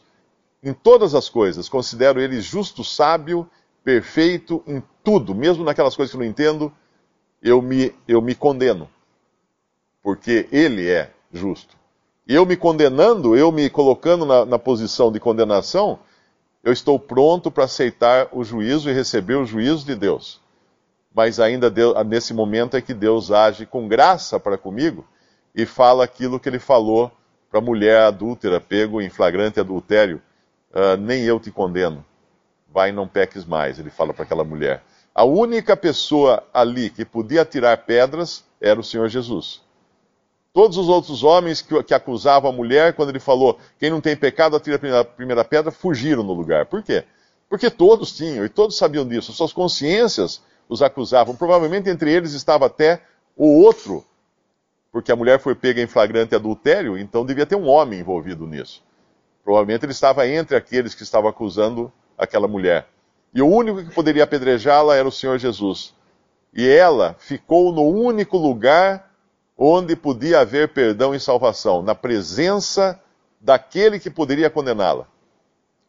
em 0.63 0.73
todas 0.73 1.13
as 1.13 1.29
coisas, 1.29 1.69
considero 1.69 2.19
Ele 2.19 2.41
justo, 2.41 2.83
sábio, 2.83 3.47
perfeito 3.83 4.63
em 4.65 4.81
tudo, 5.03 5.35
mesmo 5.35 5.63
naquelas 5.63 5.95
coisas 5.95 6.09
que 6.09 6.17
eu 6.17 6.21
não 6.21 6.27
entendo, 6.27 6.73
eu 7.41 7.61
me, 7.61 7.93
eu 8.07 8.21
me 8.21 8.35
condeno. 8.35 8.89
Porque 10.01 10.47
Ele 10.51 10.89
é 10.89 11.11
justo. 11.31 11.75
Eu 12.27 12.45
me 12.45 12.57
condenando, 12.57 13.35
eu 13.35 13.51
me 13.51 13.69
colocando 13.69 14.25
na, 14.25 14.45
na 14.45 14.59
posição 14.59 15.11
de 15.11 15.19
condenação, 15.19 15.99
eu 16.63 16.73
estou 16.73 16.99
pronto 16.99 17.49
para 17.49 17.63
aceitar 17.63 18.27
o 18.33 18.43
juízo 18.43 18.89
e 18.89 18.93
receber 18.93 19.35
o 19.35 19.45
juízo 19.45 19.85
de 19.85 19.95
Deus. 19.95 20.41
Mas 21.13 21.39
ainda 21.39 21.69
Deus, 21.69 21.95
nesse 22.05 22.33
momento 22.33 22.75
é 22.75 22.81
que 22.81 22.93
Deus 22.93 23.31
age 23.31 23.65
com 23.65 23.87
graça 23.87 24.39
para 24.39 24.57
comigo 24.57 25.05
e 25.55 25.65
fala 25.65 26.03
aquilo 26.03 26.39
que 26.39 26.49
ele 26.49 26.59
falou 26.59 27.11
para 27.49 27.59
a 27.59 27.63
mulher 27.63 28.01
adúltera, 28.01 28.59
pego 28.59 29.01
em 29.01 29.09
flagrante 29.09 29.59
adultério: 29.59 30.21
uh, 30.73 30.97
Nem 30.97 31.23
eu 31.23 31.39
te 31.39 31.49
condeno, 31.49 32.05
vai 32.71 32.91
não 32.91 33.07
peques 33.07 33.45
mais. 33.45 33.79
Ele 33.79 33.89
fala 33.89 34.13
para 34.13 34.23
aquela 34.23 34.43
mulher. 34.43 34.83
A 35.17 35.23
única 35.23 35.75
pessoa 35.75 36.43
ali 36.53 36.91
que 36.91 37.03
podia 37.03 37.43
tirar 37.43 37.75
pedras 37.87 38.45
era 38.61 38.79
o 38.79 38.83
Senhor 38.83 39.09
Jesus. 39.09 39.63
Todos 40.53 40.77
os 40.77 40.87
outros 40.87 41.23
homens 41.23 41.59
que, 41.59 41.81
que, 41.81 41.93
acusavam 41.95 42.51
a 42.51 42.53
mulher, 42.53 42.93
quando 42.93 43.09
ele 43.09 43.19
falou, 43.19 43.57
quem 43.79 43.89
não 43.89 43.99
tem 43.99 44.15
pecado, 44.15 44.55
atira 44.55 44.75
a 44.75 44.79
primeira, 44.79 45.01
a 45.01 45.03
primeira 45.03 45.43
pedra, 45.43 45.71
fugiram 45.71 46.21
no 46.21 46.33
lugar. 46.33 46.67
Por 46.67 46.83
quê? 46.83 47.03
Porque 47.49 47.71
todos 47.71 48.15
tinham, 48.15 48.45
e 48.45 48.49
todos 48.49 48.77
sabiam 48.77 49.07
disso. 49.07 49.33
Suas 49.33 49.51
consciências 49.51 50.39
os 50.69 50.83
acusavam. 50.83 51.35
Provavelmente 51.35 51.89
entre 51.89 52.11
eles 52.11 52.33
estava 52.33 52.67
até 52.67 53.01
o 53.35 53.63
outro, 53.63 54.05
porque 54.91 55.11
a 55.11 55.15
mulher 55.15 55.39
foi 55.39 55.55
pega 55.55 55.81
em 55.81 55.87
flagrante 55.87 56.35
adultério, 56.35 56.95
então 56.95 57.25
devia 57.25 57.47
ter 57.47 57.55
um 57.55 57.67
homem 57.67 58.01
envolvido 58.01 58.45
nisso. 58.45 58.83
Provavelmente 59.43 59.83
ele 59.83 59.93
estava 59.93 60.27
entre 60.27 60.55
aqueles 60.55 60.93
que 60.93 61.01
estavam 61.01 61.27
acusando 61.27 61.91
aquela 62.15 62.47
mulher. 62.47 62.87
E 63.33 63.41
o 63.41 63.47
único 63.47 63.83
que 63.83 63.93
poderia 63.93 64.23
apedrejá-la 64.23 64.95
era 64.95 65.07
o 65.07 65.11
Senhor 65.11 65.37
Jesus. 65.37 65.93
E 66.53 66.67
ela 66.67 67.15
ficou 67.19 67.71
no 67.71 67.83
único 67.83 68.37
lugar 68.37 69.11
onde 69.57 69.95
podia 69.95 70.41
haver 70.41 70.69
perdão 70.69 71.13
e 71.15 71.19
salvação, 71.19 71.81
na 71.81 71.95
presença 71.95 72.99
daquele 73.39 73.99
que 73.99 74.09
poderia 74.09 74.49
condená-la. 74.49 75.07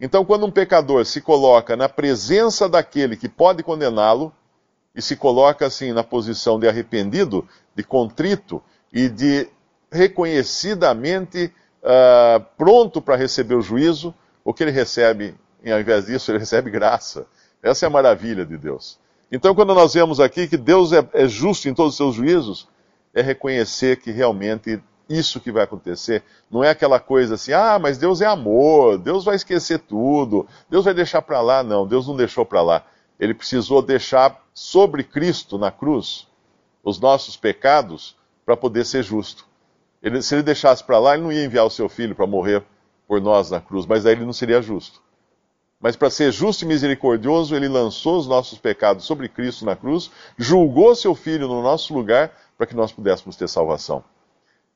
Então, 0.00 0.25
quando 0.25 0.47
um 0.47 0.50
pecador 0.50 1.04
se 1.04 1.21
coloca 1.21 1.76
na 1.76 1.88
presença 1.88 2.68
daquele 2.68 3.16
que 3.16 3.28
pode 3.28 3.62
condená-lo, 3.62 4.33
e 4.95 5.02
se 5.02 5.14
coloca 5.14 5.64
assim 5.64 5.92
na 5.92 6.02
posição 6.02 6.59
de 6.59 6.68
arrependido, 6.68 7.47
de 7.75 7.85
contrito 7.85 8.61
e 8.92 9.09
de 9.09 9.49
reconhecidamente 9.92 11.52
uh, 11.83 12.45
pronto 12.57 13.00
para 13.00 13.14
receber 13.14 13.54
o 13.54 13.62
juízo, 13.62 14.12
o 14.45 14.52
que 14.52 14.64
ele 14.64 14.73
recebe, 14.73 15.37
ao 15.67 15.81
invés 15.81 16.07
disso, 16.07 16.31
ele 16.31 16.38
recebe 16.38 16.71
graça. 16.71 17.27
Essa 17.62 17.87
é 17.87 17.88
a 17.88 17.91
maravilha 17.91 18.47
de 18.47 18.57
Deus. 18.57 18.99
Então, 19.31 19.55
quando 19.55 19.75
nós 19.75 19.95
vemos 19.95 20.21
aqui 20.21 20.47
que 20.47 20.57
Deus 20.57 20.93
é, 20.93 21.07
é 21.12 21.29
justo 21.29 21.69
em 21.69 21.75
todos 21.75 21.93
os 21.93 21.97
seus 21.97 22.15
juízos, 22.15 22.69
é 23.12 23.21
reconhecer 23.21 23.97
que 23.97 24.11
realmente 24.11 24.81
isso 25.09 25.41
que 25.41 25.50
vai 25.50 25.65
acontecer 25.65 26.23
não 26.50 26.62
é 26.62 26.71
aquela 26.71 27.00
coisa 27.00 27.35
assim, 27.35 27.53
ah, 27.53 27.79
mas 27.79 27.99
Deus 27.99 28.21
é 28.21 28.27
amor, 28.27 28.99
Deus 28.99 29.25
vai 29.25 29.37
esquecer 29.37 29.79
tudo, 29.81 30.47
Deus 30.69 30.85
vai 30.85 30.95
deixar 30.95 31.23
para 31.23 31.41
lá. 31.41 31.62
Não, 31.62 31.87
Deus 31.87 32.07
não 32.07 32.17
deixou 32.17 32.45
para 32.45 32.62
lá. 32.62 32.85
Ele 33.19 33.35
precisou 33.35 33.83
deixar 33.83 34.43
sobre 34.55 35.03
Cristo 35.03 35.59
na 35.59 35.71
cruz 35.71 36.29
os 36.83 37.00
nossos 37.00 37.37
pecados 37.37 38.17
para 38.47 38.57
poder 38.57 38.85
ser 38.85 39.03
justo. 39.03 39.47
Ele, 40.03 40.23
se 40.23 40.35
ele 40.35 40.43
deixasse 40.43 40.83
para 40.85 40.99
lá, 40.99 41.15
ele 41.15 41.25
não 41.25 41.33
ia 41.33 41.45
enviar 41.45 41.67
o 41.67 41.71
seu 41.71 41.88
filho 41.88 42.15
para 42.15 42.27
morrer 42.27 42.62
por 43.07 43.21
nós 43.21 43.50
na 43.50 43.61
cruz, 43.61 43.85
mas 43.85 44.07
aí 44.07 44.12
ele 44.12 44.25
não 44.25 44.33
seria 44.33 44.62
justo. 44.62 45.03
Mas 45.80 45.94
para 45.94 46.11
ser 46.11 46.32
justo 46.32 46.64
e 46.64 46.66
misericordioso, 46.68 47.54
ele 47.54 47.68
lançou 47.68 48.18
os 48.18 48.26
nossos 48.26 48.58
pecados 48.58 49.04
sobre 49.04 49.28
Cristo 49.28 49.64
na 49.64 49.76
cruz, 49.76 50.11
julgou 50.37 50.94
seu 50.94 51.14
filho 51.14 51.47
no 51.47 51.62
nosso 51.62 51.94
lugar 51.94 52.32
para 52.56 52.66
que 52.66 52.75
nós 52.75 52.90
pudéssemos 52.90 53.37
ter 53.37 53.49
salvação. 53.49 54.02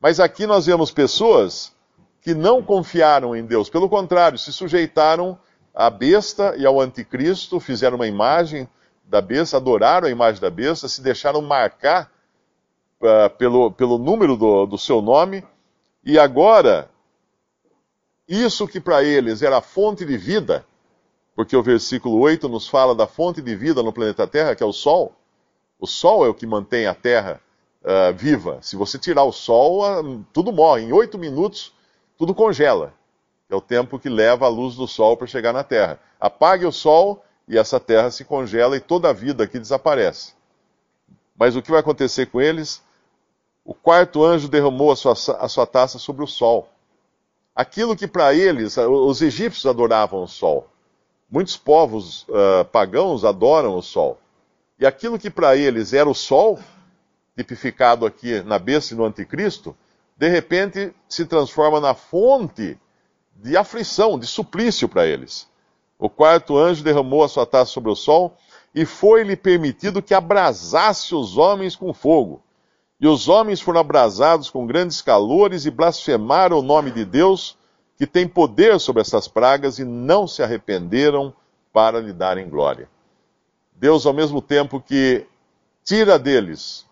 Mas 0.01 0.21
aqui 0.21 0.47
nós 0.47 0.67
vemos 0.67 0.93
pessoas 0.93 1.73
que 2.21 2.35
não 2.35 2.63
confiaram 2.63 3.35
em 3.35 3.45
Deus, 3.45 3.69
pelo 3.69 3.89
contrário, 3.89 4.39
se 4.39 4.53
sujeitaram 4.53 5.37
à 5.75 5.91
besta 5.91 6.55
e 6.57 6.65
ao 6.65 6.81
anticristo, 6.81 7.59
fizeram 7.59 7.97
uma 7.97 8.07
imagem 8.07 8.69
da 9.05 9.21
besta, 9.21 9.57
adoraram 9.57 10.07
a 10.07 10.11
imagem 10.11 10.41
da 10.41 10.51
besta, 10.51 10.87
se 10.87 11.03
deixaram 11.03 11.43
marcar 11.43 12.13
uh, 13.01 13.29
pelo, 13.37 13.73
pelo 13.73 13.99
número 13.99 14.37
do, 14.37 14.67
do 14.67 14.79
seu 14.79 15.03
nome, 15.03 15.45
e 16.05 16.17
agora, 16.19 16.89
isso 18.29 18.69
que 18.69 18.81
para 18.81 19.03
eles 19.03 19.43
era 19.43 19.61
fonte 19.61 20.05
de 20.05 20.17
vida, 20.17 20.65
porque 21.35 21.57
o 21.57 21.63
versículo 21.63 22.19
8 22.19 22.49
nos 22.49 22.69
fala 22.69 22.95
da 22.95 23.07
fonte 23.07 23.41
de 23.41 23.55
vida 23.55 23.83
no 23.83 23.93
planeta 23.93 24.27
Terra, 24.27 24.55
que 24.55 24.63
é 24.63 24.67
o 24.67 24.73
Sol. 24.73 25.13
O 25.79 25.87
Sol 25.87 26.25
é 26.25 26.29
o 26.29 26.35
que 26.35 26.47
mantém 26.47 26.87
a 26.87 26.95
Terra 26.95 27.41
uh, 27.83 28.15
viva. 28.15 28.59
Se 28.63 28.77
você 28.77 28.99
tirar 28.99 29.25
o 29.25 29.33
sol, 29.33 29.83
uh, 29.83 30.25
tudo 30.33 30.53
morre. 30.53 30.83
Em 30.83 30.93
oito 30.93 31.19
minutos, 31.19 31.73
tudo 32.17 32.35
congela. 32.35 32.95
É 33.51 33.55
o 33.55 33.61
tempo 33.61 33.99
que 33.99 34.09
leva 34.09 34.47
a 34.47 34.49
luz 34.49 34.77
do 34.77 34.87
sol 34.87 35.17
para 35.17 35.27
chegar 35.27 35.53
na 35.53 35.63
Terra. 35.63 36.01
Apague 36.19 36.65
o 36.65 36.73
sol 36.73 37.23
e 37.47 37.59
essa 37.59 37.79
Terra 37.79 38.11
se 38.11 38.25
congela 38.25 38.77
e 38.77 38.81
toda 38.81 39.11
a 39.11 39.13
vida 39.13 39.45
aqui 39.45 39.59
desaparece. 39.59 40.33
Mas 41.37 41.55
o 41.57 41.63
que 41.63 41.71
vai 41.71 41.81
acontecer 41.81 42.27
com 42.27 42.41
eles? 42.41 42.83
O 43.65 43.75
quarto 43.75 44.25
anjo 44.25 44.49
derramou 44.49 44.91
a 44.91 44.97
sua, 44.97 45.13
a 45.13 45.49
sua 45.49 45.67
taça 45.67 45.99
sobre 45.99 46.25
o 46.25 46.27
sol. 46.27 46.69
Aquilo 47.55 47.95
que 47.95 48.09
para 48.09 48.33
eles, 48.33 48.77
os 48.79 49.21
egípcios 49.21 49.67
adoravam 49.67 50.23
o 50.23 50.29
sol. 50.29 50.72
Muitos 51.33 51.57
povos 51.57 52.25
uh, 52.29 52.63
pagãos 52.71 53.25
adoram 53.25 53.75
o 53.75 53.83
sol. 53.83 54.21
E 54.79 54.85
aquilo 54.85 55.19
que 55.19 55.31
para 55.31 55.57
eles 55.57 55.95
era 55.95 56.07
o 56.07 56.15
sol, 56.15 56.59
tipificado 57.35 58.05
aqui 58.05 58.43
na 58.43 58.59
besta 58.59 58.93
e 58.93 58.97
no 58.99 59.07
anticristo, 59.07 59.75
de 60.15 60.29
repente 60.29 60.95
se 61.09 61.25
transforma 61.25 61.81
na 61.81 61.95
fonte 61.95 62.79
de 63.35 63.57
aflição, 63.57 64.19
de 64.19 64.27
suplício 64.27 64.87
para 64.87 65.07
eles. 65.07 65.49
O 65.99 66.11
quarto 66.11 66.59
anjo 66.59 66.85
derramou 66.85 67.25
a 67.25 67.29
sua 67.29 67.47
taça 67.47 67.73
sobre 67.73 67.91
o 67.91 67.97
sol 67.97 68.37
e 68.75 68.85
foi-lhe 68.85 69.35
permitido 69.35 70.03
que 70.03 70.13
abrasasse 70.13 71.15
os 71.15 71.39
homens 71.39 71.75
com 71.75 71.95
fogo. 71.95 72.43
E 73.01 73.09
os 73.09 73.27
homens 73.27 73.59
foram 73.59 73.81
abrasados 73.81 74.51
com 74.51 74.67
grandes 74.67 75.01
calores 75.01 75.65
e 75.65 75.71
blasfemaram 75.71 76.59
o 76.59 76.63
nome 76.63 76.91
de 76.91 77.07
Deus, 77.07 77.57
que 78.03 78.07
tem 78.09 78.27
poder 78.27 78.81
sobre 78.81 79.01
essas 79.01 79.29
pragas, 79.29 79.79
e 79.79 79.85
não 79.85 80.27
se 80.27 80.43
arrependeram 80.43 81.33
para 81.73 82.01
lhe 82.01 82.13
darem 82.13 82.49
glória. 82.49 82.89
Deus, 83.77 84.05
ao 84.07 84.13
mesmo 84.13 84.43
tempo 84.43 84.81
que 84.81 85.25
tira 85.85 86.19
deles 86.19 86.85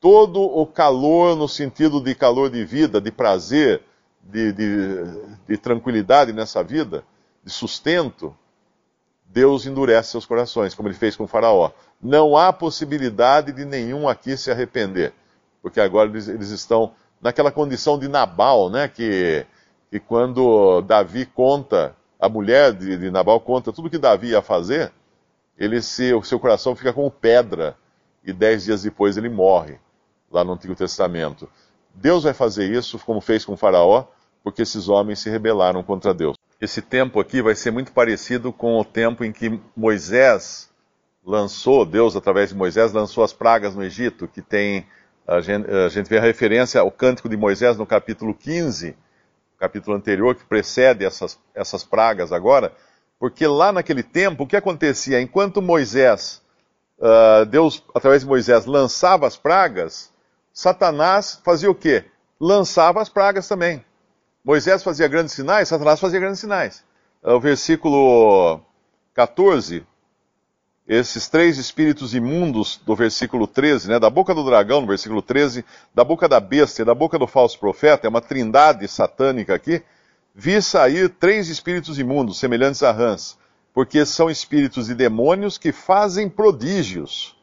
todo 0.00 0.40
o 0.40 0.66
calor 0.66 1.36
no 1.36 1.46
sentido 1.46 2.00
de 2.00 2.14
calor 2.14 2.48
de 2.48 2.64
vida, 2.64 3.02
de 3.02 3.12
prazer, 3.12 3.82
de, 4.22 4.50
de, 4.50 5.04
de 5.46 5.58
tranquilidade 5.58 6.32
nessa 6.32 6.64
vida, 6.64 7.04
de 7.44 7.52
sustento, 7.52 8.34
Deus 9.26 9.66
endurece 9.66 10.12
seus 10.12 10.24
corações, 10.24 10.74
como 10.74 10.88
ele 10.88 10.96
fez 10.96 11.14
com 11.14 11.24
o 11.24 11.28
Faraó. 11.28 11.70
Não 12.00 12.34
há 12.34 12.50
possibilidade 12.50 13.52
de 13.52 13.66
nenhum 13.66 14.08
aqui 14.08 14.38
se 14.38 14.50
arrepender, 14.50 15.12
porque 15.60 15.82
agora 15.82 16.08
eles, 16.08 16.28
eles 16.28 16.48
estão 16.48 16.94
naquela 17.20 17.52
condição 17.52 17.98
de 17.98 18.08
Nabal, 18.08 18.70
né? 18.70 18.88
Que, 18.88 19.44
que 19.90 20.00
quando 20.00 20.80
Davi 20.82 21.26
conta, 21.26 21.94
a 22.18 22.28
mulher 22.28 22.72
de, 22.72 22.96
de 22.96 23.10
Nabal 23.10 23.40
conta 23.40 23.72
tudo 23.72 23.90
que 23.90 23.98
Davi 23.98 24.28
ia 24.28 24.42
fazer, 24.42 24.92
ele 25.56 25.80
se, 25.80 26.12
o 26.12 26.22
seu 26.22 26.38
coração 26.38 26.74
fica 26.74 26.92
como 26.92 27.10
pedra 27.10 27.76
e 28.24 28.32
dez 28.32 28.64
dias 28.64 28.82
depois 28.82 29.16
ele 29.16 29.28
morre, 29.28 29.78
lá 30.30 30.44
no 30.44 30.52
Antigo 30.52 30.74
Testamento. 30.74 31.48
Deus 31.94 32.24
vai 32.24 32.34
fazer 32.34 32.70
isso, 32.70 32.98
como 32.98 33.20
fez 33.20 33.44
com 33.44 33.56
Faraó, 33.56 34.04
porque 34.42 34.62
esses 34.62 34.88
homens 34.88 35.20
se 35.20 35.30
rebelaram 35.30 35.82
contra 35.82 36.12
Deus. 36.12 36.36
Esse 36.60 36.82
tempo 36.82 37.20
aqui 37.20 37.40
vai 37.40 37.54
ser 37.54 37.70
muito 37.70 37.92
parecido 37.92 38.52
com 38.52 38.78
o 38.78 38.84
tempo 38.84 39.24
em 39.24 39.32
que 39.32 39.60
Moisés 39.76 40.70
lançou, 41.24 41.84
Deus 41.84 42.16
através 42.16 42.50
de 42.50 42.54
Moisés 42.54 42.92
lançou 42.92 43.24
as 43.24 43.32
pragas 43.32 43.74
no 43.74 43.82
Egito, 43.82 44.28
que 44.28 44.40
tem 44.40 44.86
a 45.26 45.40
gente, 45.40 45.68
a 45.68 45.88
gente 45.88 46.08
vê 46.08 46.18
a 46.18 46.22
referência 46.22 46.80
ao 46.80 46.90
cântico 46.90 47.28
de 47.28 47.36
Moisés 47.36 47.76
no 47.76 47.84
capítulo 47.84 48.32
15, 48.32 48.96
capítulo 49.58 49.96
anterior, 49.96 50.34
que 50.34 50.44
precede 50.44 51.04
essas, 51.04 51.38
essas 51.54 51.84
pragas 51.84 52.32
agora, 52.32 52.72
porque 53.18 53.46
lá 53.46 53.72
naquele 53.72 54.02
tempo, 54.02 54.44
o 54.44 54.46
que 54.46 54.56
acontecia? 54.56 55.20
Enquanto 55.20 55.62
Moisés, 55.62 56.42
uh, 56.98 57.46
Deus, 57.46 57.82
através 57.94 58.22
de 58.22 58.28
Moisés, 58.28 58.66
lançava 58.66 59.26
as 59.26 59.36
pragas, 59.36 60.12
Satanás 60.52 61.40
fazia 61.44 61.70
o 61.70 61.74
quê? 61.74 62.04
Lançava 62.38 63.00
as 63.00 63.08
pragas 63.08 63.48
também. 63.48 63.84
Moisés 64.44 64.82
fazia 64.82 65.08
grandes 65.08 65.34
sinais, 65.34 65.68
Satanás 65.68 65.98
fazia 65.98 66.20
grandes 66.20 66.40
sinais. 66.40 66.84
É 67.22 67.32
o 67.32 67.40
versículo 67.40 68.60
14, 69.14 69.86
esses 70.88 71.28
três 71.28 71.58
espíritos 71.58 72.14
imundos 72.14 72.80
do 72.84 72.94
versículo 72.94 73.46
13, 73.46 73.88
né, 73.88 73.98
da 73.98 74.08
boca 74.08 74.34
do 74.34 74.44
dragão, 74.44 74.80
no 74.80 74.86
versículo 74.86 75.20
13, 75.20 75.64
da 75.94 76.04
boca 76.04 76.28
da 76.28 76.38
besta 76.38 76.82
e 76.82 76.84
da 76.84 76.94
boca 76.94 77.18
do 77.18 77.26
falso 77.26 77.58
profeta, 77.58 78.06
é 78.06 78.10
uma 78.10 78.20
trindade 78.20 78.86
satânica 78.86 79.54
aqui, 79.54 79.82
vi 80.34 80.60
sair 80.62 81.08
três 81.08 81.48
espíritos 81.48 81.98
imundos, 81.98 82.38
semelhantes 82.38 82.82
a 82.82 82.92
rãs, 82.92 83.36
porque 83.74 84.06
são 84.06 84.30
espíritos 84.30 84.86
de 84.86 84.94
demônios 84.94 85.58
que 85.58 85.72
fazem 85.72 86.28
prodígios 86.28 87.36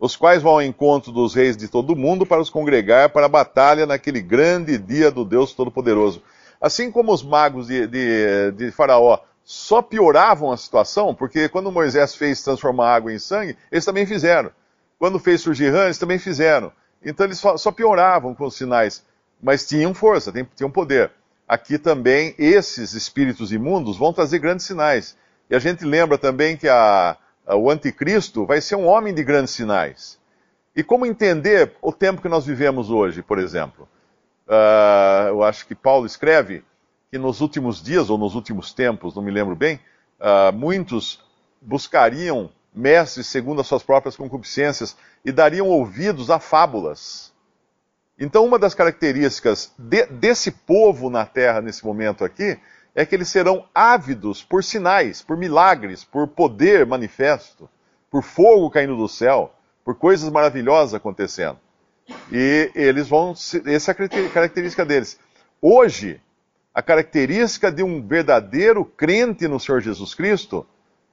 os 0.00 0.16
quais 0.16 0.42
vão 0.42 0.52
ao 0.52 0.62
encontro 0.62 1.12
dos 1.12 1.34
reis 1.34 1.58
de 1.58 1.68
todo 1.68 1.92
o 1.92 1.96
mundo 1.96 2.24
para 2.24 2.40
os 2.40 2.48
congregar 2.48 3.10
para 3.10 3.26
a 3.26 3.28
batalha 3.28 3.84
naquele 3.84 4.22
grande 4.22 4.78
dia 4.78 5.10
do 5.10 5.26
Deus 5.26 5.52
Todo-Poderoso. 5.52 6.22
Assim 6.58 6.90
como 6.90 7.12
os 7.12 7.22
magos 7.22 7.66
de, 7.66 7.86
de, 7.86 8.52
de, 8.52 8.70
Faraó 8.70 9.18
só 9.50 9.82
pioravam 9.82 10.52
a 10.52 10.56
situação, 10.56 11.12
porque 11.12 11.48
quando 11.48 11.72
Moisés 11.72 12.14
fez 12.14 12.40
transformar 12.40 12.94
água 12.94 13.12
em 13.12 13.18
sangue, 13.18 13.58
eles 13.72 13.84
também 13.84 14.06
fizeram. 14.06 14.52
Quando 14.96 15.18
fez 15.18 15.40
surgir 15.40 15.70
rãs, 15.70 15.98
também 15.98 16.20
fizeram. 16.20 16.70
Então 17.04 17.26
eles 17.26 17.40
só, 17.40 17.72
pioravam 17.72 18.32
com 18.32 18.44
os 18.44 18.54
sinais, 18.54 19.04
mas 19.42 19.66
tinham 19.66 19.92
força, 19.92 20.32
tinham 20.54 20.70
poder. 20.70 21.10
Aqui 21.48 21.78
também, 21.78 22.32
esses 22.38 22.92
espíritos 22.92 23.50
imundos 23.50 23.98
vão 23.98 24.12
trazer 24.12 24.38
grandes 24.38 24.66
sinais. 24.66 25.16
E 25.50 25.56
a 25.56 25.58
gente 25.58 25.84
lembra 25.84 26.16
também 26.16 26.56
que 26.56 26.68
a, 26.68 27.16
ah, 27.44 27.56
o 27.56 27.68
anticristo 27.68 28.46
vai 28.46 28.60
ser 28.60 28.76
um 28.76 28.86
homem 28.86 29.12
de 29.12 29.24
grandes 29.24 29.52
sinais. 29.52 30.16
E 30.76 30.84
como 30.84 31.04
entender 31.04 31.72
o 31.82 31.92
tempo 31.92 32.22
que 32.22 32.28
nós 32.28 32.46
vivemos 32.46 32.88
hoje, 32.88 33.20
por 33.20 33.40
exemplo? 33.40 33.88
Uh, 34.46 35.26
eu 35.26 35.42
acho 35.42 35.66
que 35.66 35.74
Paulo 35.74 36.06
escreve 36.06 36.62
que 37.10 37.18
nos 37.18 37.40
últimos 37.40 37.82
dias, 37.82 38.08
ou 38.08 38.16
nos 38.16 38.34
últimos 38.34 38.72
tempos, 38.72 39.14
não 39.14 39.22
me 39.22 39.30
lembro 39.30 39.56
bem, 39.56 39.80
uh, 40.20 40.52
muitos 40.52 41.20
buscariam 41.60 42.50
mestres 42.72 43.26
segundo 43.26 43.60
as 43.60 43.66
suas 43.66 43.82
próprias 43.82 44.16
concupiscências 44.16 44.96
e 45.24 45.32
dariam 45.32 45.68
ouvidos 45.68 46.30
a 46.30 46.38
fábulas. 46.38 47.32
Então, 48.18 48.44
uma 48.44 48.58
das 48.58 48.74
características 48.74 49.72
de, 49.76 50.06
desse 50.06 50.50
povo 50.50 51.10
na 51.10 51.26
terra 51.26 51.60
nesse 51.60 51.84
momento 51.84 52.24
aqui 52.24 52.58
é 52.94 53.04
que 53.04 53.14
eles 53.14 53.28
serão 53.28 53.66
ávidos 53.74 54.42
por 54.42 54.62
sinais, 54.62 55.22
por 55.22 55.36
milagres, 55.36 56.04
por 56.04 56.28
poder 56.28 56.86
manifesto, 56.86 57.68
por 58.10 58.22
fogo 58.22 58.70
caindo 58.70 58.96
do 58.96 59.08
céu, 59.08 59.54
por 59.84 59.94
coisas 59.94 60.30
maravilhosas 60.30 60.94
acontecendo. 60.94 61.58
E 62.30 62.70
eles 62.74 63.08
vão. 63.08 63.32
Essa 63.66 63.92
é 63.92 63.92
a 63.92 64.30
característica 64.30 64.84
deles. 64.84 65.18
Hoje, 65.62 66.20
a 66.74 66.82
característica 66.82 67.70
de 67.70 67.82
um 67.82 68.06
verdadeiro 68.06 68.84
crente 68.84 69.48
no 69.48 69.58
Senhor 69.58 69.80
Jesus 69.80 70.14
Cristo 70.14 70.66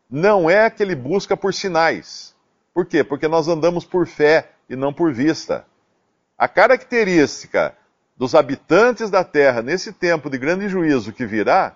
não 0.10 0.50
é 0.50 0.70
que 0.70 0.84
ele 0.84 0.96
busca 0.96 1.36
por 1.36 1.54
sinais. 1.54 2.36
Por 2.74 2.86
quê? 2.86 3.04
Porque 3.04 3.28
nós 3.28 3.48
andamos 3.48 3.84
por 3.84 4.08
fé 4.08 4.52
e 4.70 4.76
não 4.76 4.94
por 4.94 5.12
vista. 5.12 5.66
A 6.38 6.48
característica 6.48 7.76
dos 8.16 8.36
habitantes 8.36 9.10
da 9.10 9.24
terra 9.24 9.62
nesse 9.62 9.92
tempo 9.92 10.30
de 10.30 10.38
grande 10.38 10.70
juízo 10.70 11.12
que 11.12 11.26
virá 11.26 11.76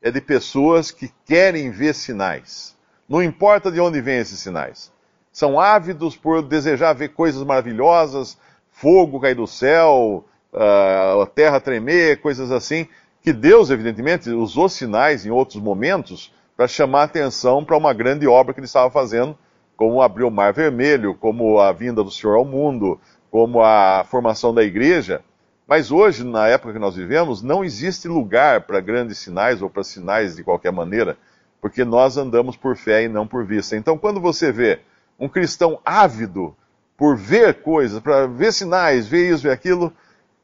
é 0.00 0.10
de 0.10 0.20
pessoas 0.20 0.90
que 0.90 1.12
querem 1.26 1.70
ver 1.70 1.94
sinais. 1.94 2.74
Não 3.08 3.22
importa 3.22 3.70
de 3.70 3.80
onde 3.80 4.00
vêm 4.00 4.18
esses 4.18 4.38
sinais. 4.38 4.90
São 5.30 5.60
ávidos 5.60 6.16
por 6.16 6.42
desejar 6.42 6.94
ver 6.94 7.10
coisas 7.10 7.42
maravilhosas, 7.44 8.38
fogo 8.72 9.20
cair 9.20 9.34
do 9.34 9.46
céu, 9.46 10.24
a 10.52 11.26
terra 11.26 11.60
tremer, 11.60 12.20
coisas 12.20 12.50
assim, 12.50 12.88
que 13.22 13.32
Deus, 13.32 13.70
evidentemente, 13.70 14.30
usou 14.30 14.68
sinais 14.68 15.26
em 15.26 15.30
outros 15.30 15.62
momentos 15.62 16.32
para 16.56 16.68
chamar 16.68 17.04
atenção 17.04 17.64
para 17.64 17.76
uma 17.76 17.92
grande 17.92 18.26
obra 18.26 18.52
que 18.52 18.60
ele 18.60 18.66
estava 18.66 18.90
fazendo, 18.90 19.36
como 19.76 20.02
abrir 20.02 20.24
o 20.24 20.30
Mar 20.30 20.52
Vermelho, 20.52 21.14
como 21.14 21.58
a 21.58 21.72
vinda 21.72 22.04
do 22.04 22.10
Senhor 22.10 22.36
ao 22.36 22.44
mundo, 22.44 23.00
como 23.30 23.62
a 23.62 24.04
formação 24.04 24.52
da 24.52 24.62
igreja. 24.62 25.22
Mas 25.66 25.90
hoje, 25.90 26.24
na 26.24 26.48
época 26.48 26.72
que 26.72 26.78
nós 26.78 26.96
vivemos, 26.96 27.42
não 27.42 27.64
existe 27.64 28.08
lugar 28.08 28.62
para 28.62 28.80
grandes 28.80 29.18
sinais 29.18 29.62
ou 29.62 29.70
para 29.70 29.84
sinais 29.84 30.36
de 30.36 30.44
qualquer 30.44 30.72
maneira, 30.72 31.16
porque 31.60 31.84
nós 31.84 32.16
andamos 32.16 32.56
por 32.56 32.76
fé 32.76 33.04
e 33.04 33.08
não 33.08 33.26
por 33.26 33.44
vista. 33.44 33.76
Então, 33.76 33.96
quando 33.96 34.20
você 34.20 34.50
vê 34.50 34.80
um 35.18 35.28
cristão 35.28 35.78
ávido 35.84 36.56
por 36.96 37.16
ver 37.16 37.62
coisas, 37.62 38.00
para 38.00 38.26
ver 38.26 38.52
sinais, 38.52 39.06
ver 39.06 39.30
isso, 39.30 39.44
ver 39.44 39.52
aquilo, 39.52 39.92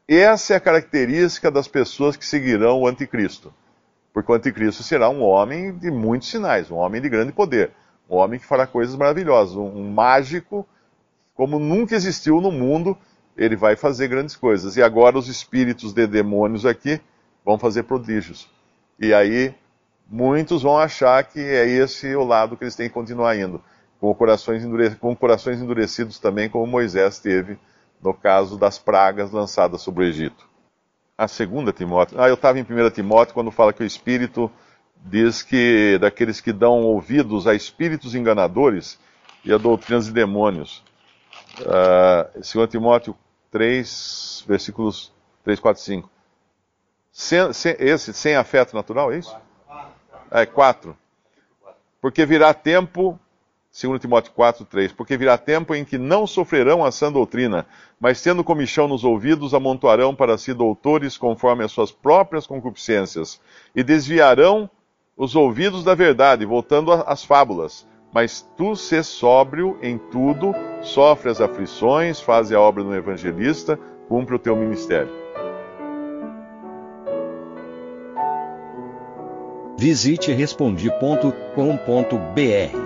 essa 0.08 0.54
é 0.54 0.56
a 0.56 0.60
característica 0.60 1.50
das 1.50 1.66
pessoas 1.66 2.16
que 2.16 2.26
seguirão 2.26 2.80
o 2.80 2.86
anticristo. 2.86 3.52
Porque 4.12 4.30
o 4.30 4.34
anticristo 4.34 4.82
será 4.82 5.08
um 5.08 5.22
homem 5.22 5.76
de 5.76 5.90
muitos 5.90 6.28
sinais, 6.28 6.70
um 6.70 6.76
homem 6.76 7.00
de 7.00 7.08
grande 7.08 7.32
poder, 7.32 7.72
um 8.08 8.16
homem 8.16 8.38
que 8.38 8.46
fará 8.46 8.66
coisas 8.66 8.94
maravilhosas, 8.96 9.56
um 9.56 9.90
mágico 9.90 10.66
como 11.34 11.58
nunca 11.58 11.94
existiu 11.94 12.40
no 12.40 12.50
mundo 12.50 12.96
ele 13.36 13.54
vai 13.54 13.76
fazer 13.76 14.08
grandes 14.08 14.34
coisas. 14.34 14.76
E 14.76 14.82
agora 14.82 15.18
os 15.18 15.28
espíritos 15.28 15.92
de 15.92 16.06
demônios 16.06 16.64
aqui 16.64 17.00
vão 17.44 17.58
fazer 17.58 17.82
prodígios. 17.82 18.48
E 18.98 19.12
aí 19.12 19.54
muitos 20.08 20.62
vão 20.62 20.78
achar 20.78 21.22
que 21.24 21.40
é 21.40 21.68
esse 21.68 22.14
o 22.16 22.24
lado 22.24 22.56
que 22.56 22.64
eles 22.64 22.74
têm 22.74 22.88
que 22.88 22.94
continuar 22.94 23.36
indo, 23.36 23.62
com 24.00 24.14
corações, 24.14 24.64
endurecidos, 24.64 24.98
com 24.98 25.14
corações 25.14 25.60
endurecidos 25.60 26.18
também, 26.18 26.48
como 26.48 26.66
Moisés 26.66 27.18
teve 27.18 27.58
no 28.06 28.14
caso 28.14 28.56
das 28.56 28.78
pragas 28.78 29.32
lançadas 29.32 29.82
sobre 29.82 30.04
o 30.04 30.06
Egito. 30.06 30.48
A 31.18 31.26
segunda 31.26 31.72
Timóteo. 31.72 32.20
Ah, 32.20 32.28
eu 32.28 32.34
estava 32.34 32.56
em 32.56 32.62
1 32.62 32.90
Timóteo 32.90 33.34
quando 33.34 33.50
fala 33.50 33.72
que 33.72 33.82
o 33.82 33.86
Espírito 33.86 34.48
diz 34.94 35.42
que 35.42 35.98
daqueles 35.98 36.40
que 36.40 36.52
dão 36.52 36.82
ouvidos 36.82 37.48
a 37.48 37.54
espíritos 37.54 38.14
enganadores 38.14 38.96
e 39.44 39.52
a 39.52 39.58
doutrinas 39.58 40.06
de 40.06 40.12
demônios. 40.12 40.84
Uh, 41.60 42.40
2 42.58 42.70
Timóteo 42.70 43.16
3, 43.50 44.44
versículos 44.46 45.12
3, 45.42 45.58
4, 45.58 45.82
5. 45.82 46.10
Sem, 47.10 47.52
sem, 47.52 47.74
esse, 47.80 48.12
sem 48.12 48.36
afeto 48.36 48.76
natural, 48.76 49.12
é 49.12 49.18
isso? 49.18 49.36
É, 50.30 50.46
4. 50.46 50.96
Porque 52.00 52.24
virá 52.24 52.54
tempo, 52.54 53.18
2 53.82 54.00
Timóteo 54.00 54.32
4, 54.32 54.64
3, 54.64 54.92
porque 54.92 55.16
virá 55.16 55.36
tempo 55.36 55.74
em 55.74 55.84
que 55.84 55.98
não 55.98 56.26
sofrerão 56.26 56.84
a 56.84 56.90
sã 56.90 57.12
doutrina, 57.12 57.66
mas 58.00 58.22
tendo 58.22 58.44
comichão 58.44 58.88
nos 58.88 59.04
ouvidos, 59.04 59.54
amontoarão 59.54 60.14
para 60.14 60.38
si 60.38 60.54
doutores 60.54 61.18
conforme 61.18 61.64
as 61.64 61.72
suas 61.72 61.90
próprias 61.90 62.46
concupiscências, 62.46 63.40
e 63.74 63.82
desviarão 63.82 64.70
os 65.16 65.36
ouvidos 65.36 65.84
da 65.84 65.94
verdade, 65.94 66.44
voltando 66.44 66.92
às 66.92 67.24
fábulas 67.24 67.86
mas 68.16 68.40
tu 68.56 68.74
se 68.74 69.02
sóbrio 69.02 69.76
em 69.82 69.98
tudo, 69.98 70.54
sofre 70.80 71.30
as 71.30 71.38
aflições, 71.38 72.18
faz 72.18 72.50
a 72.50 72.58
obra 72.58 72.82
do 72.82 72.94
evangelista, 72.94 73.78
cumpre 74.08 74.34
o 74.34 74.38
teu 74.38 74.56
ministério. 74.56 75.12
Visite 79.78 80.32
respondi.com.br. 80.32 82.85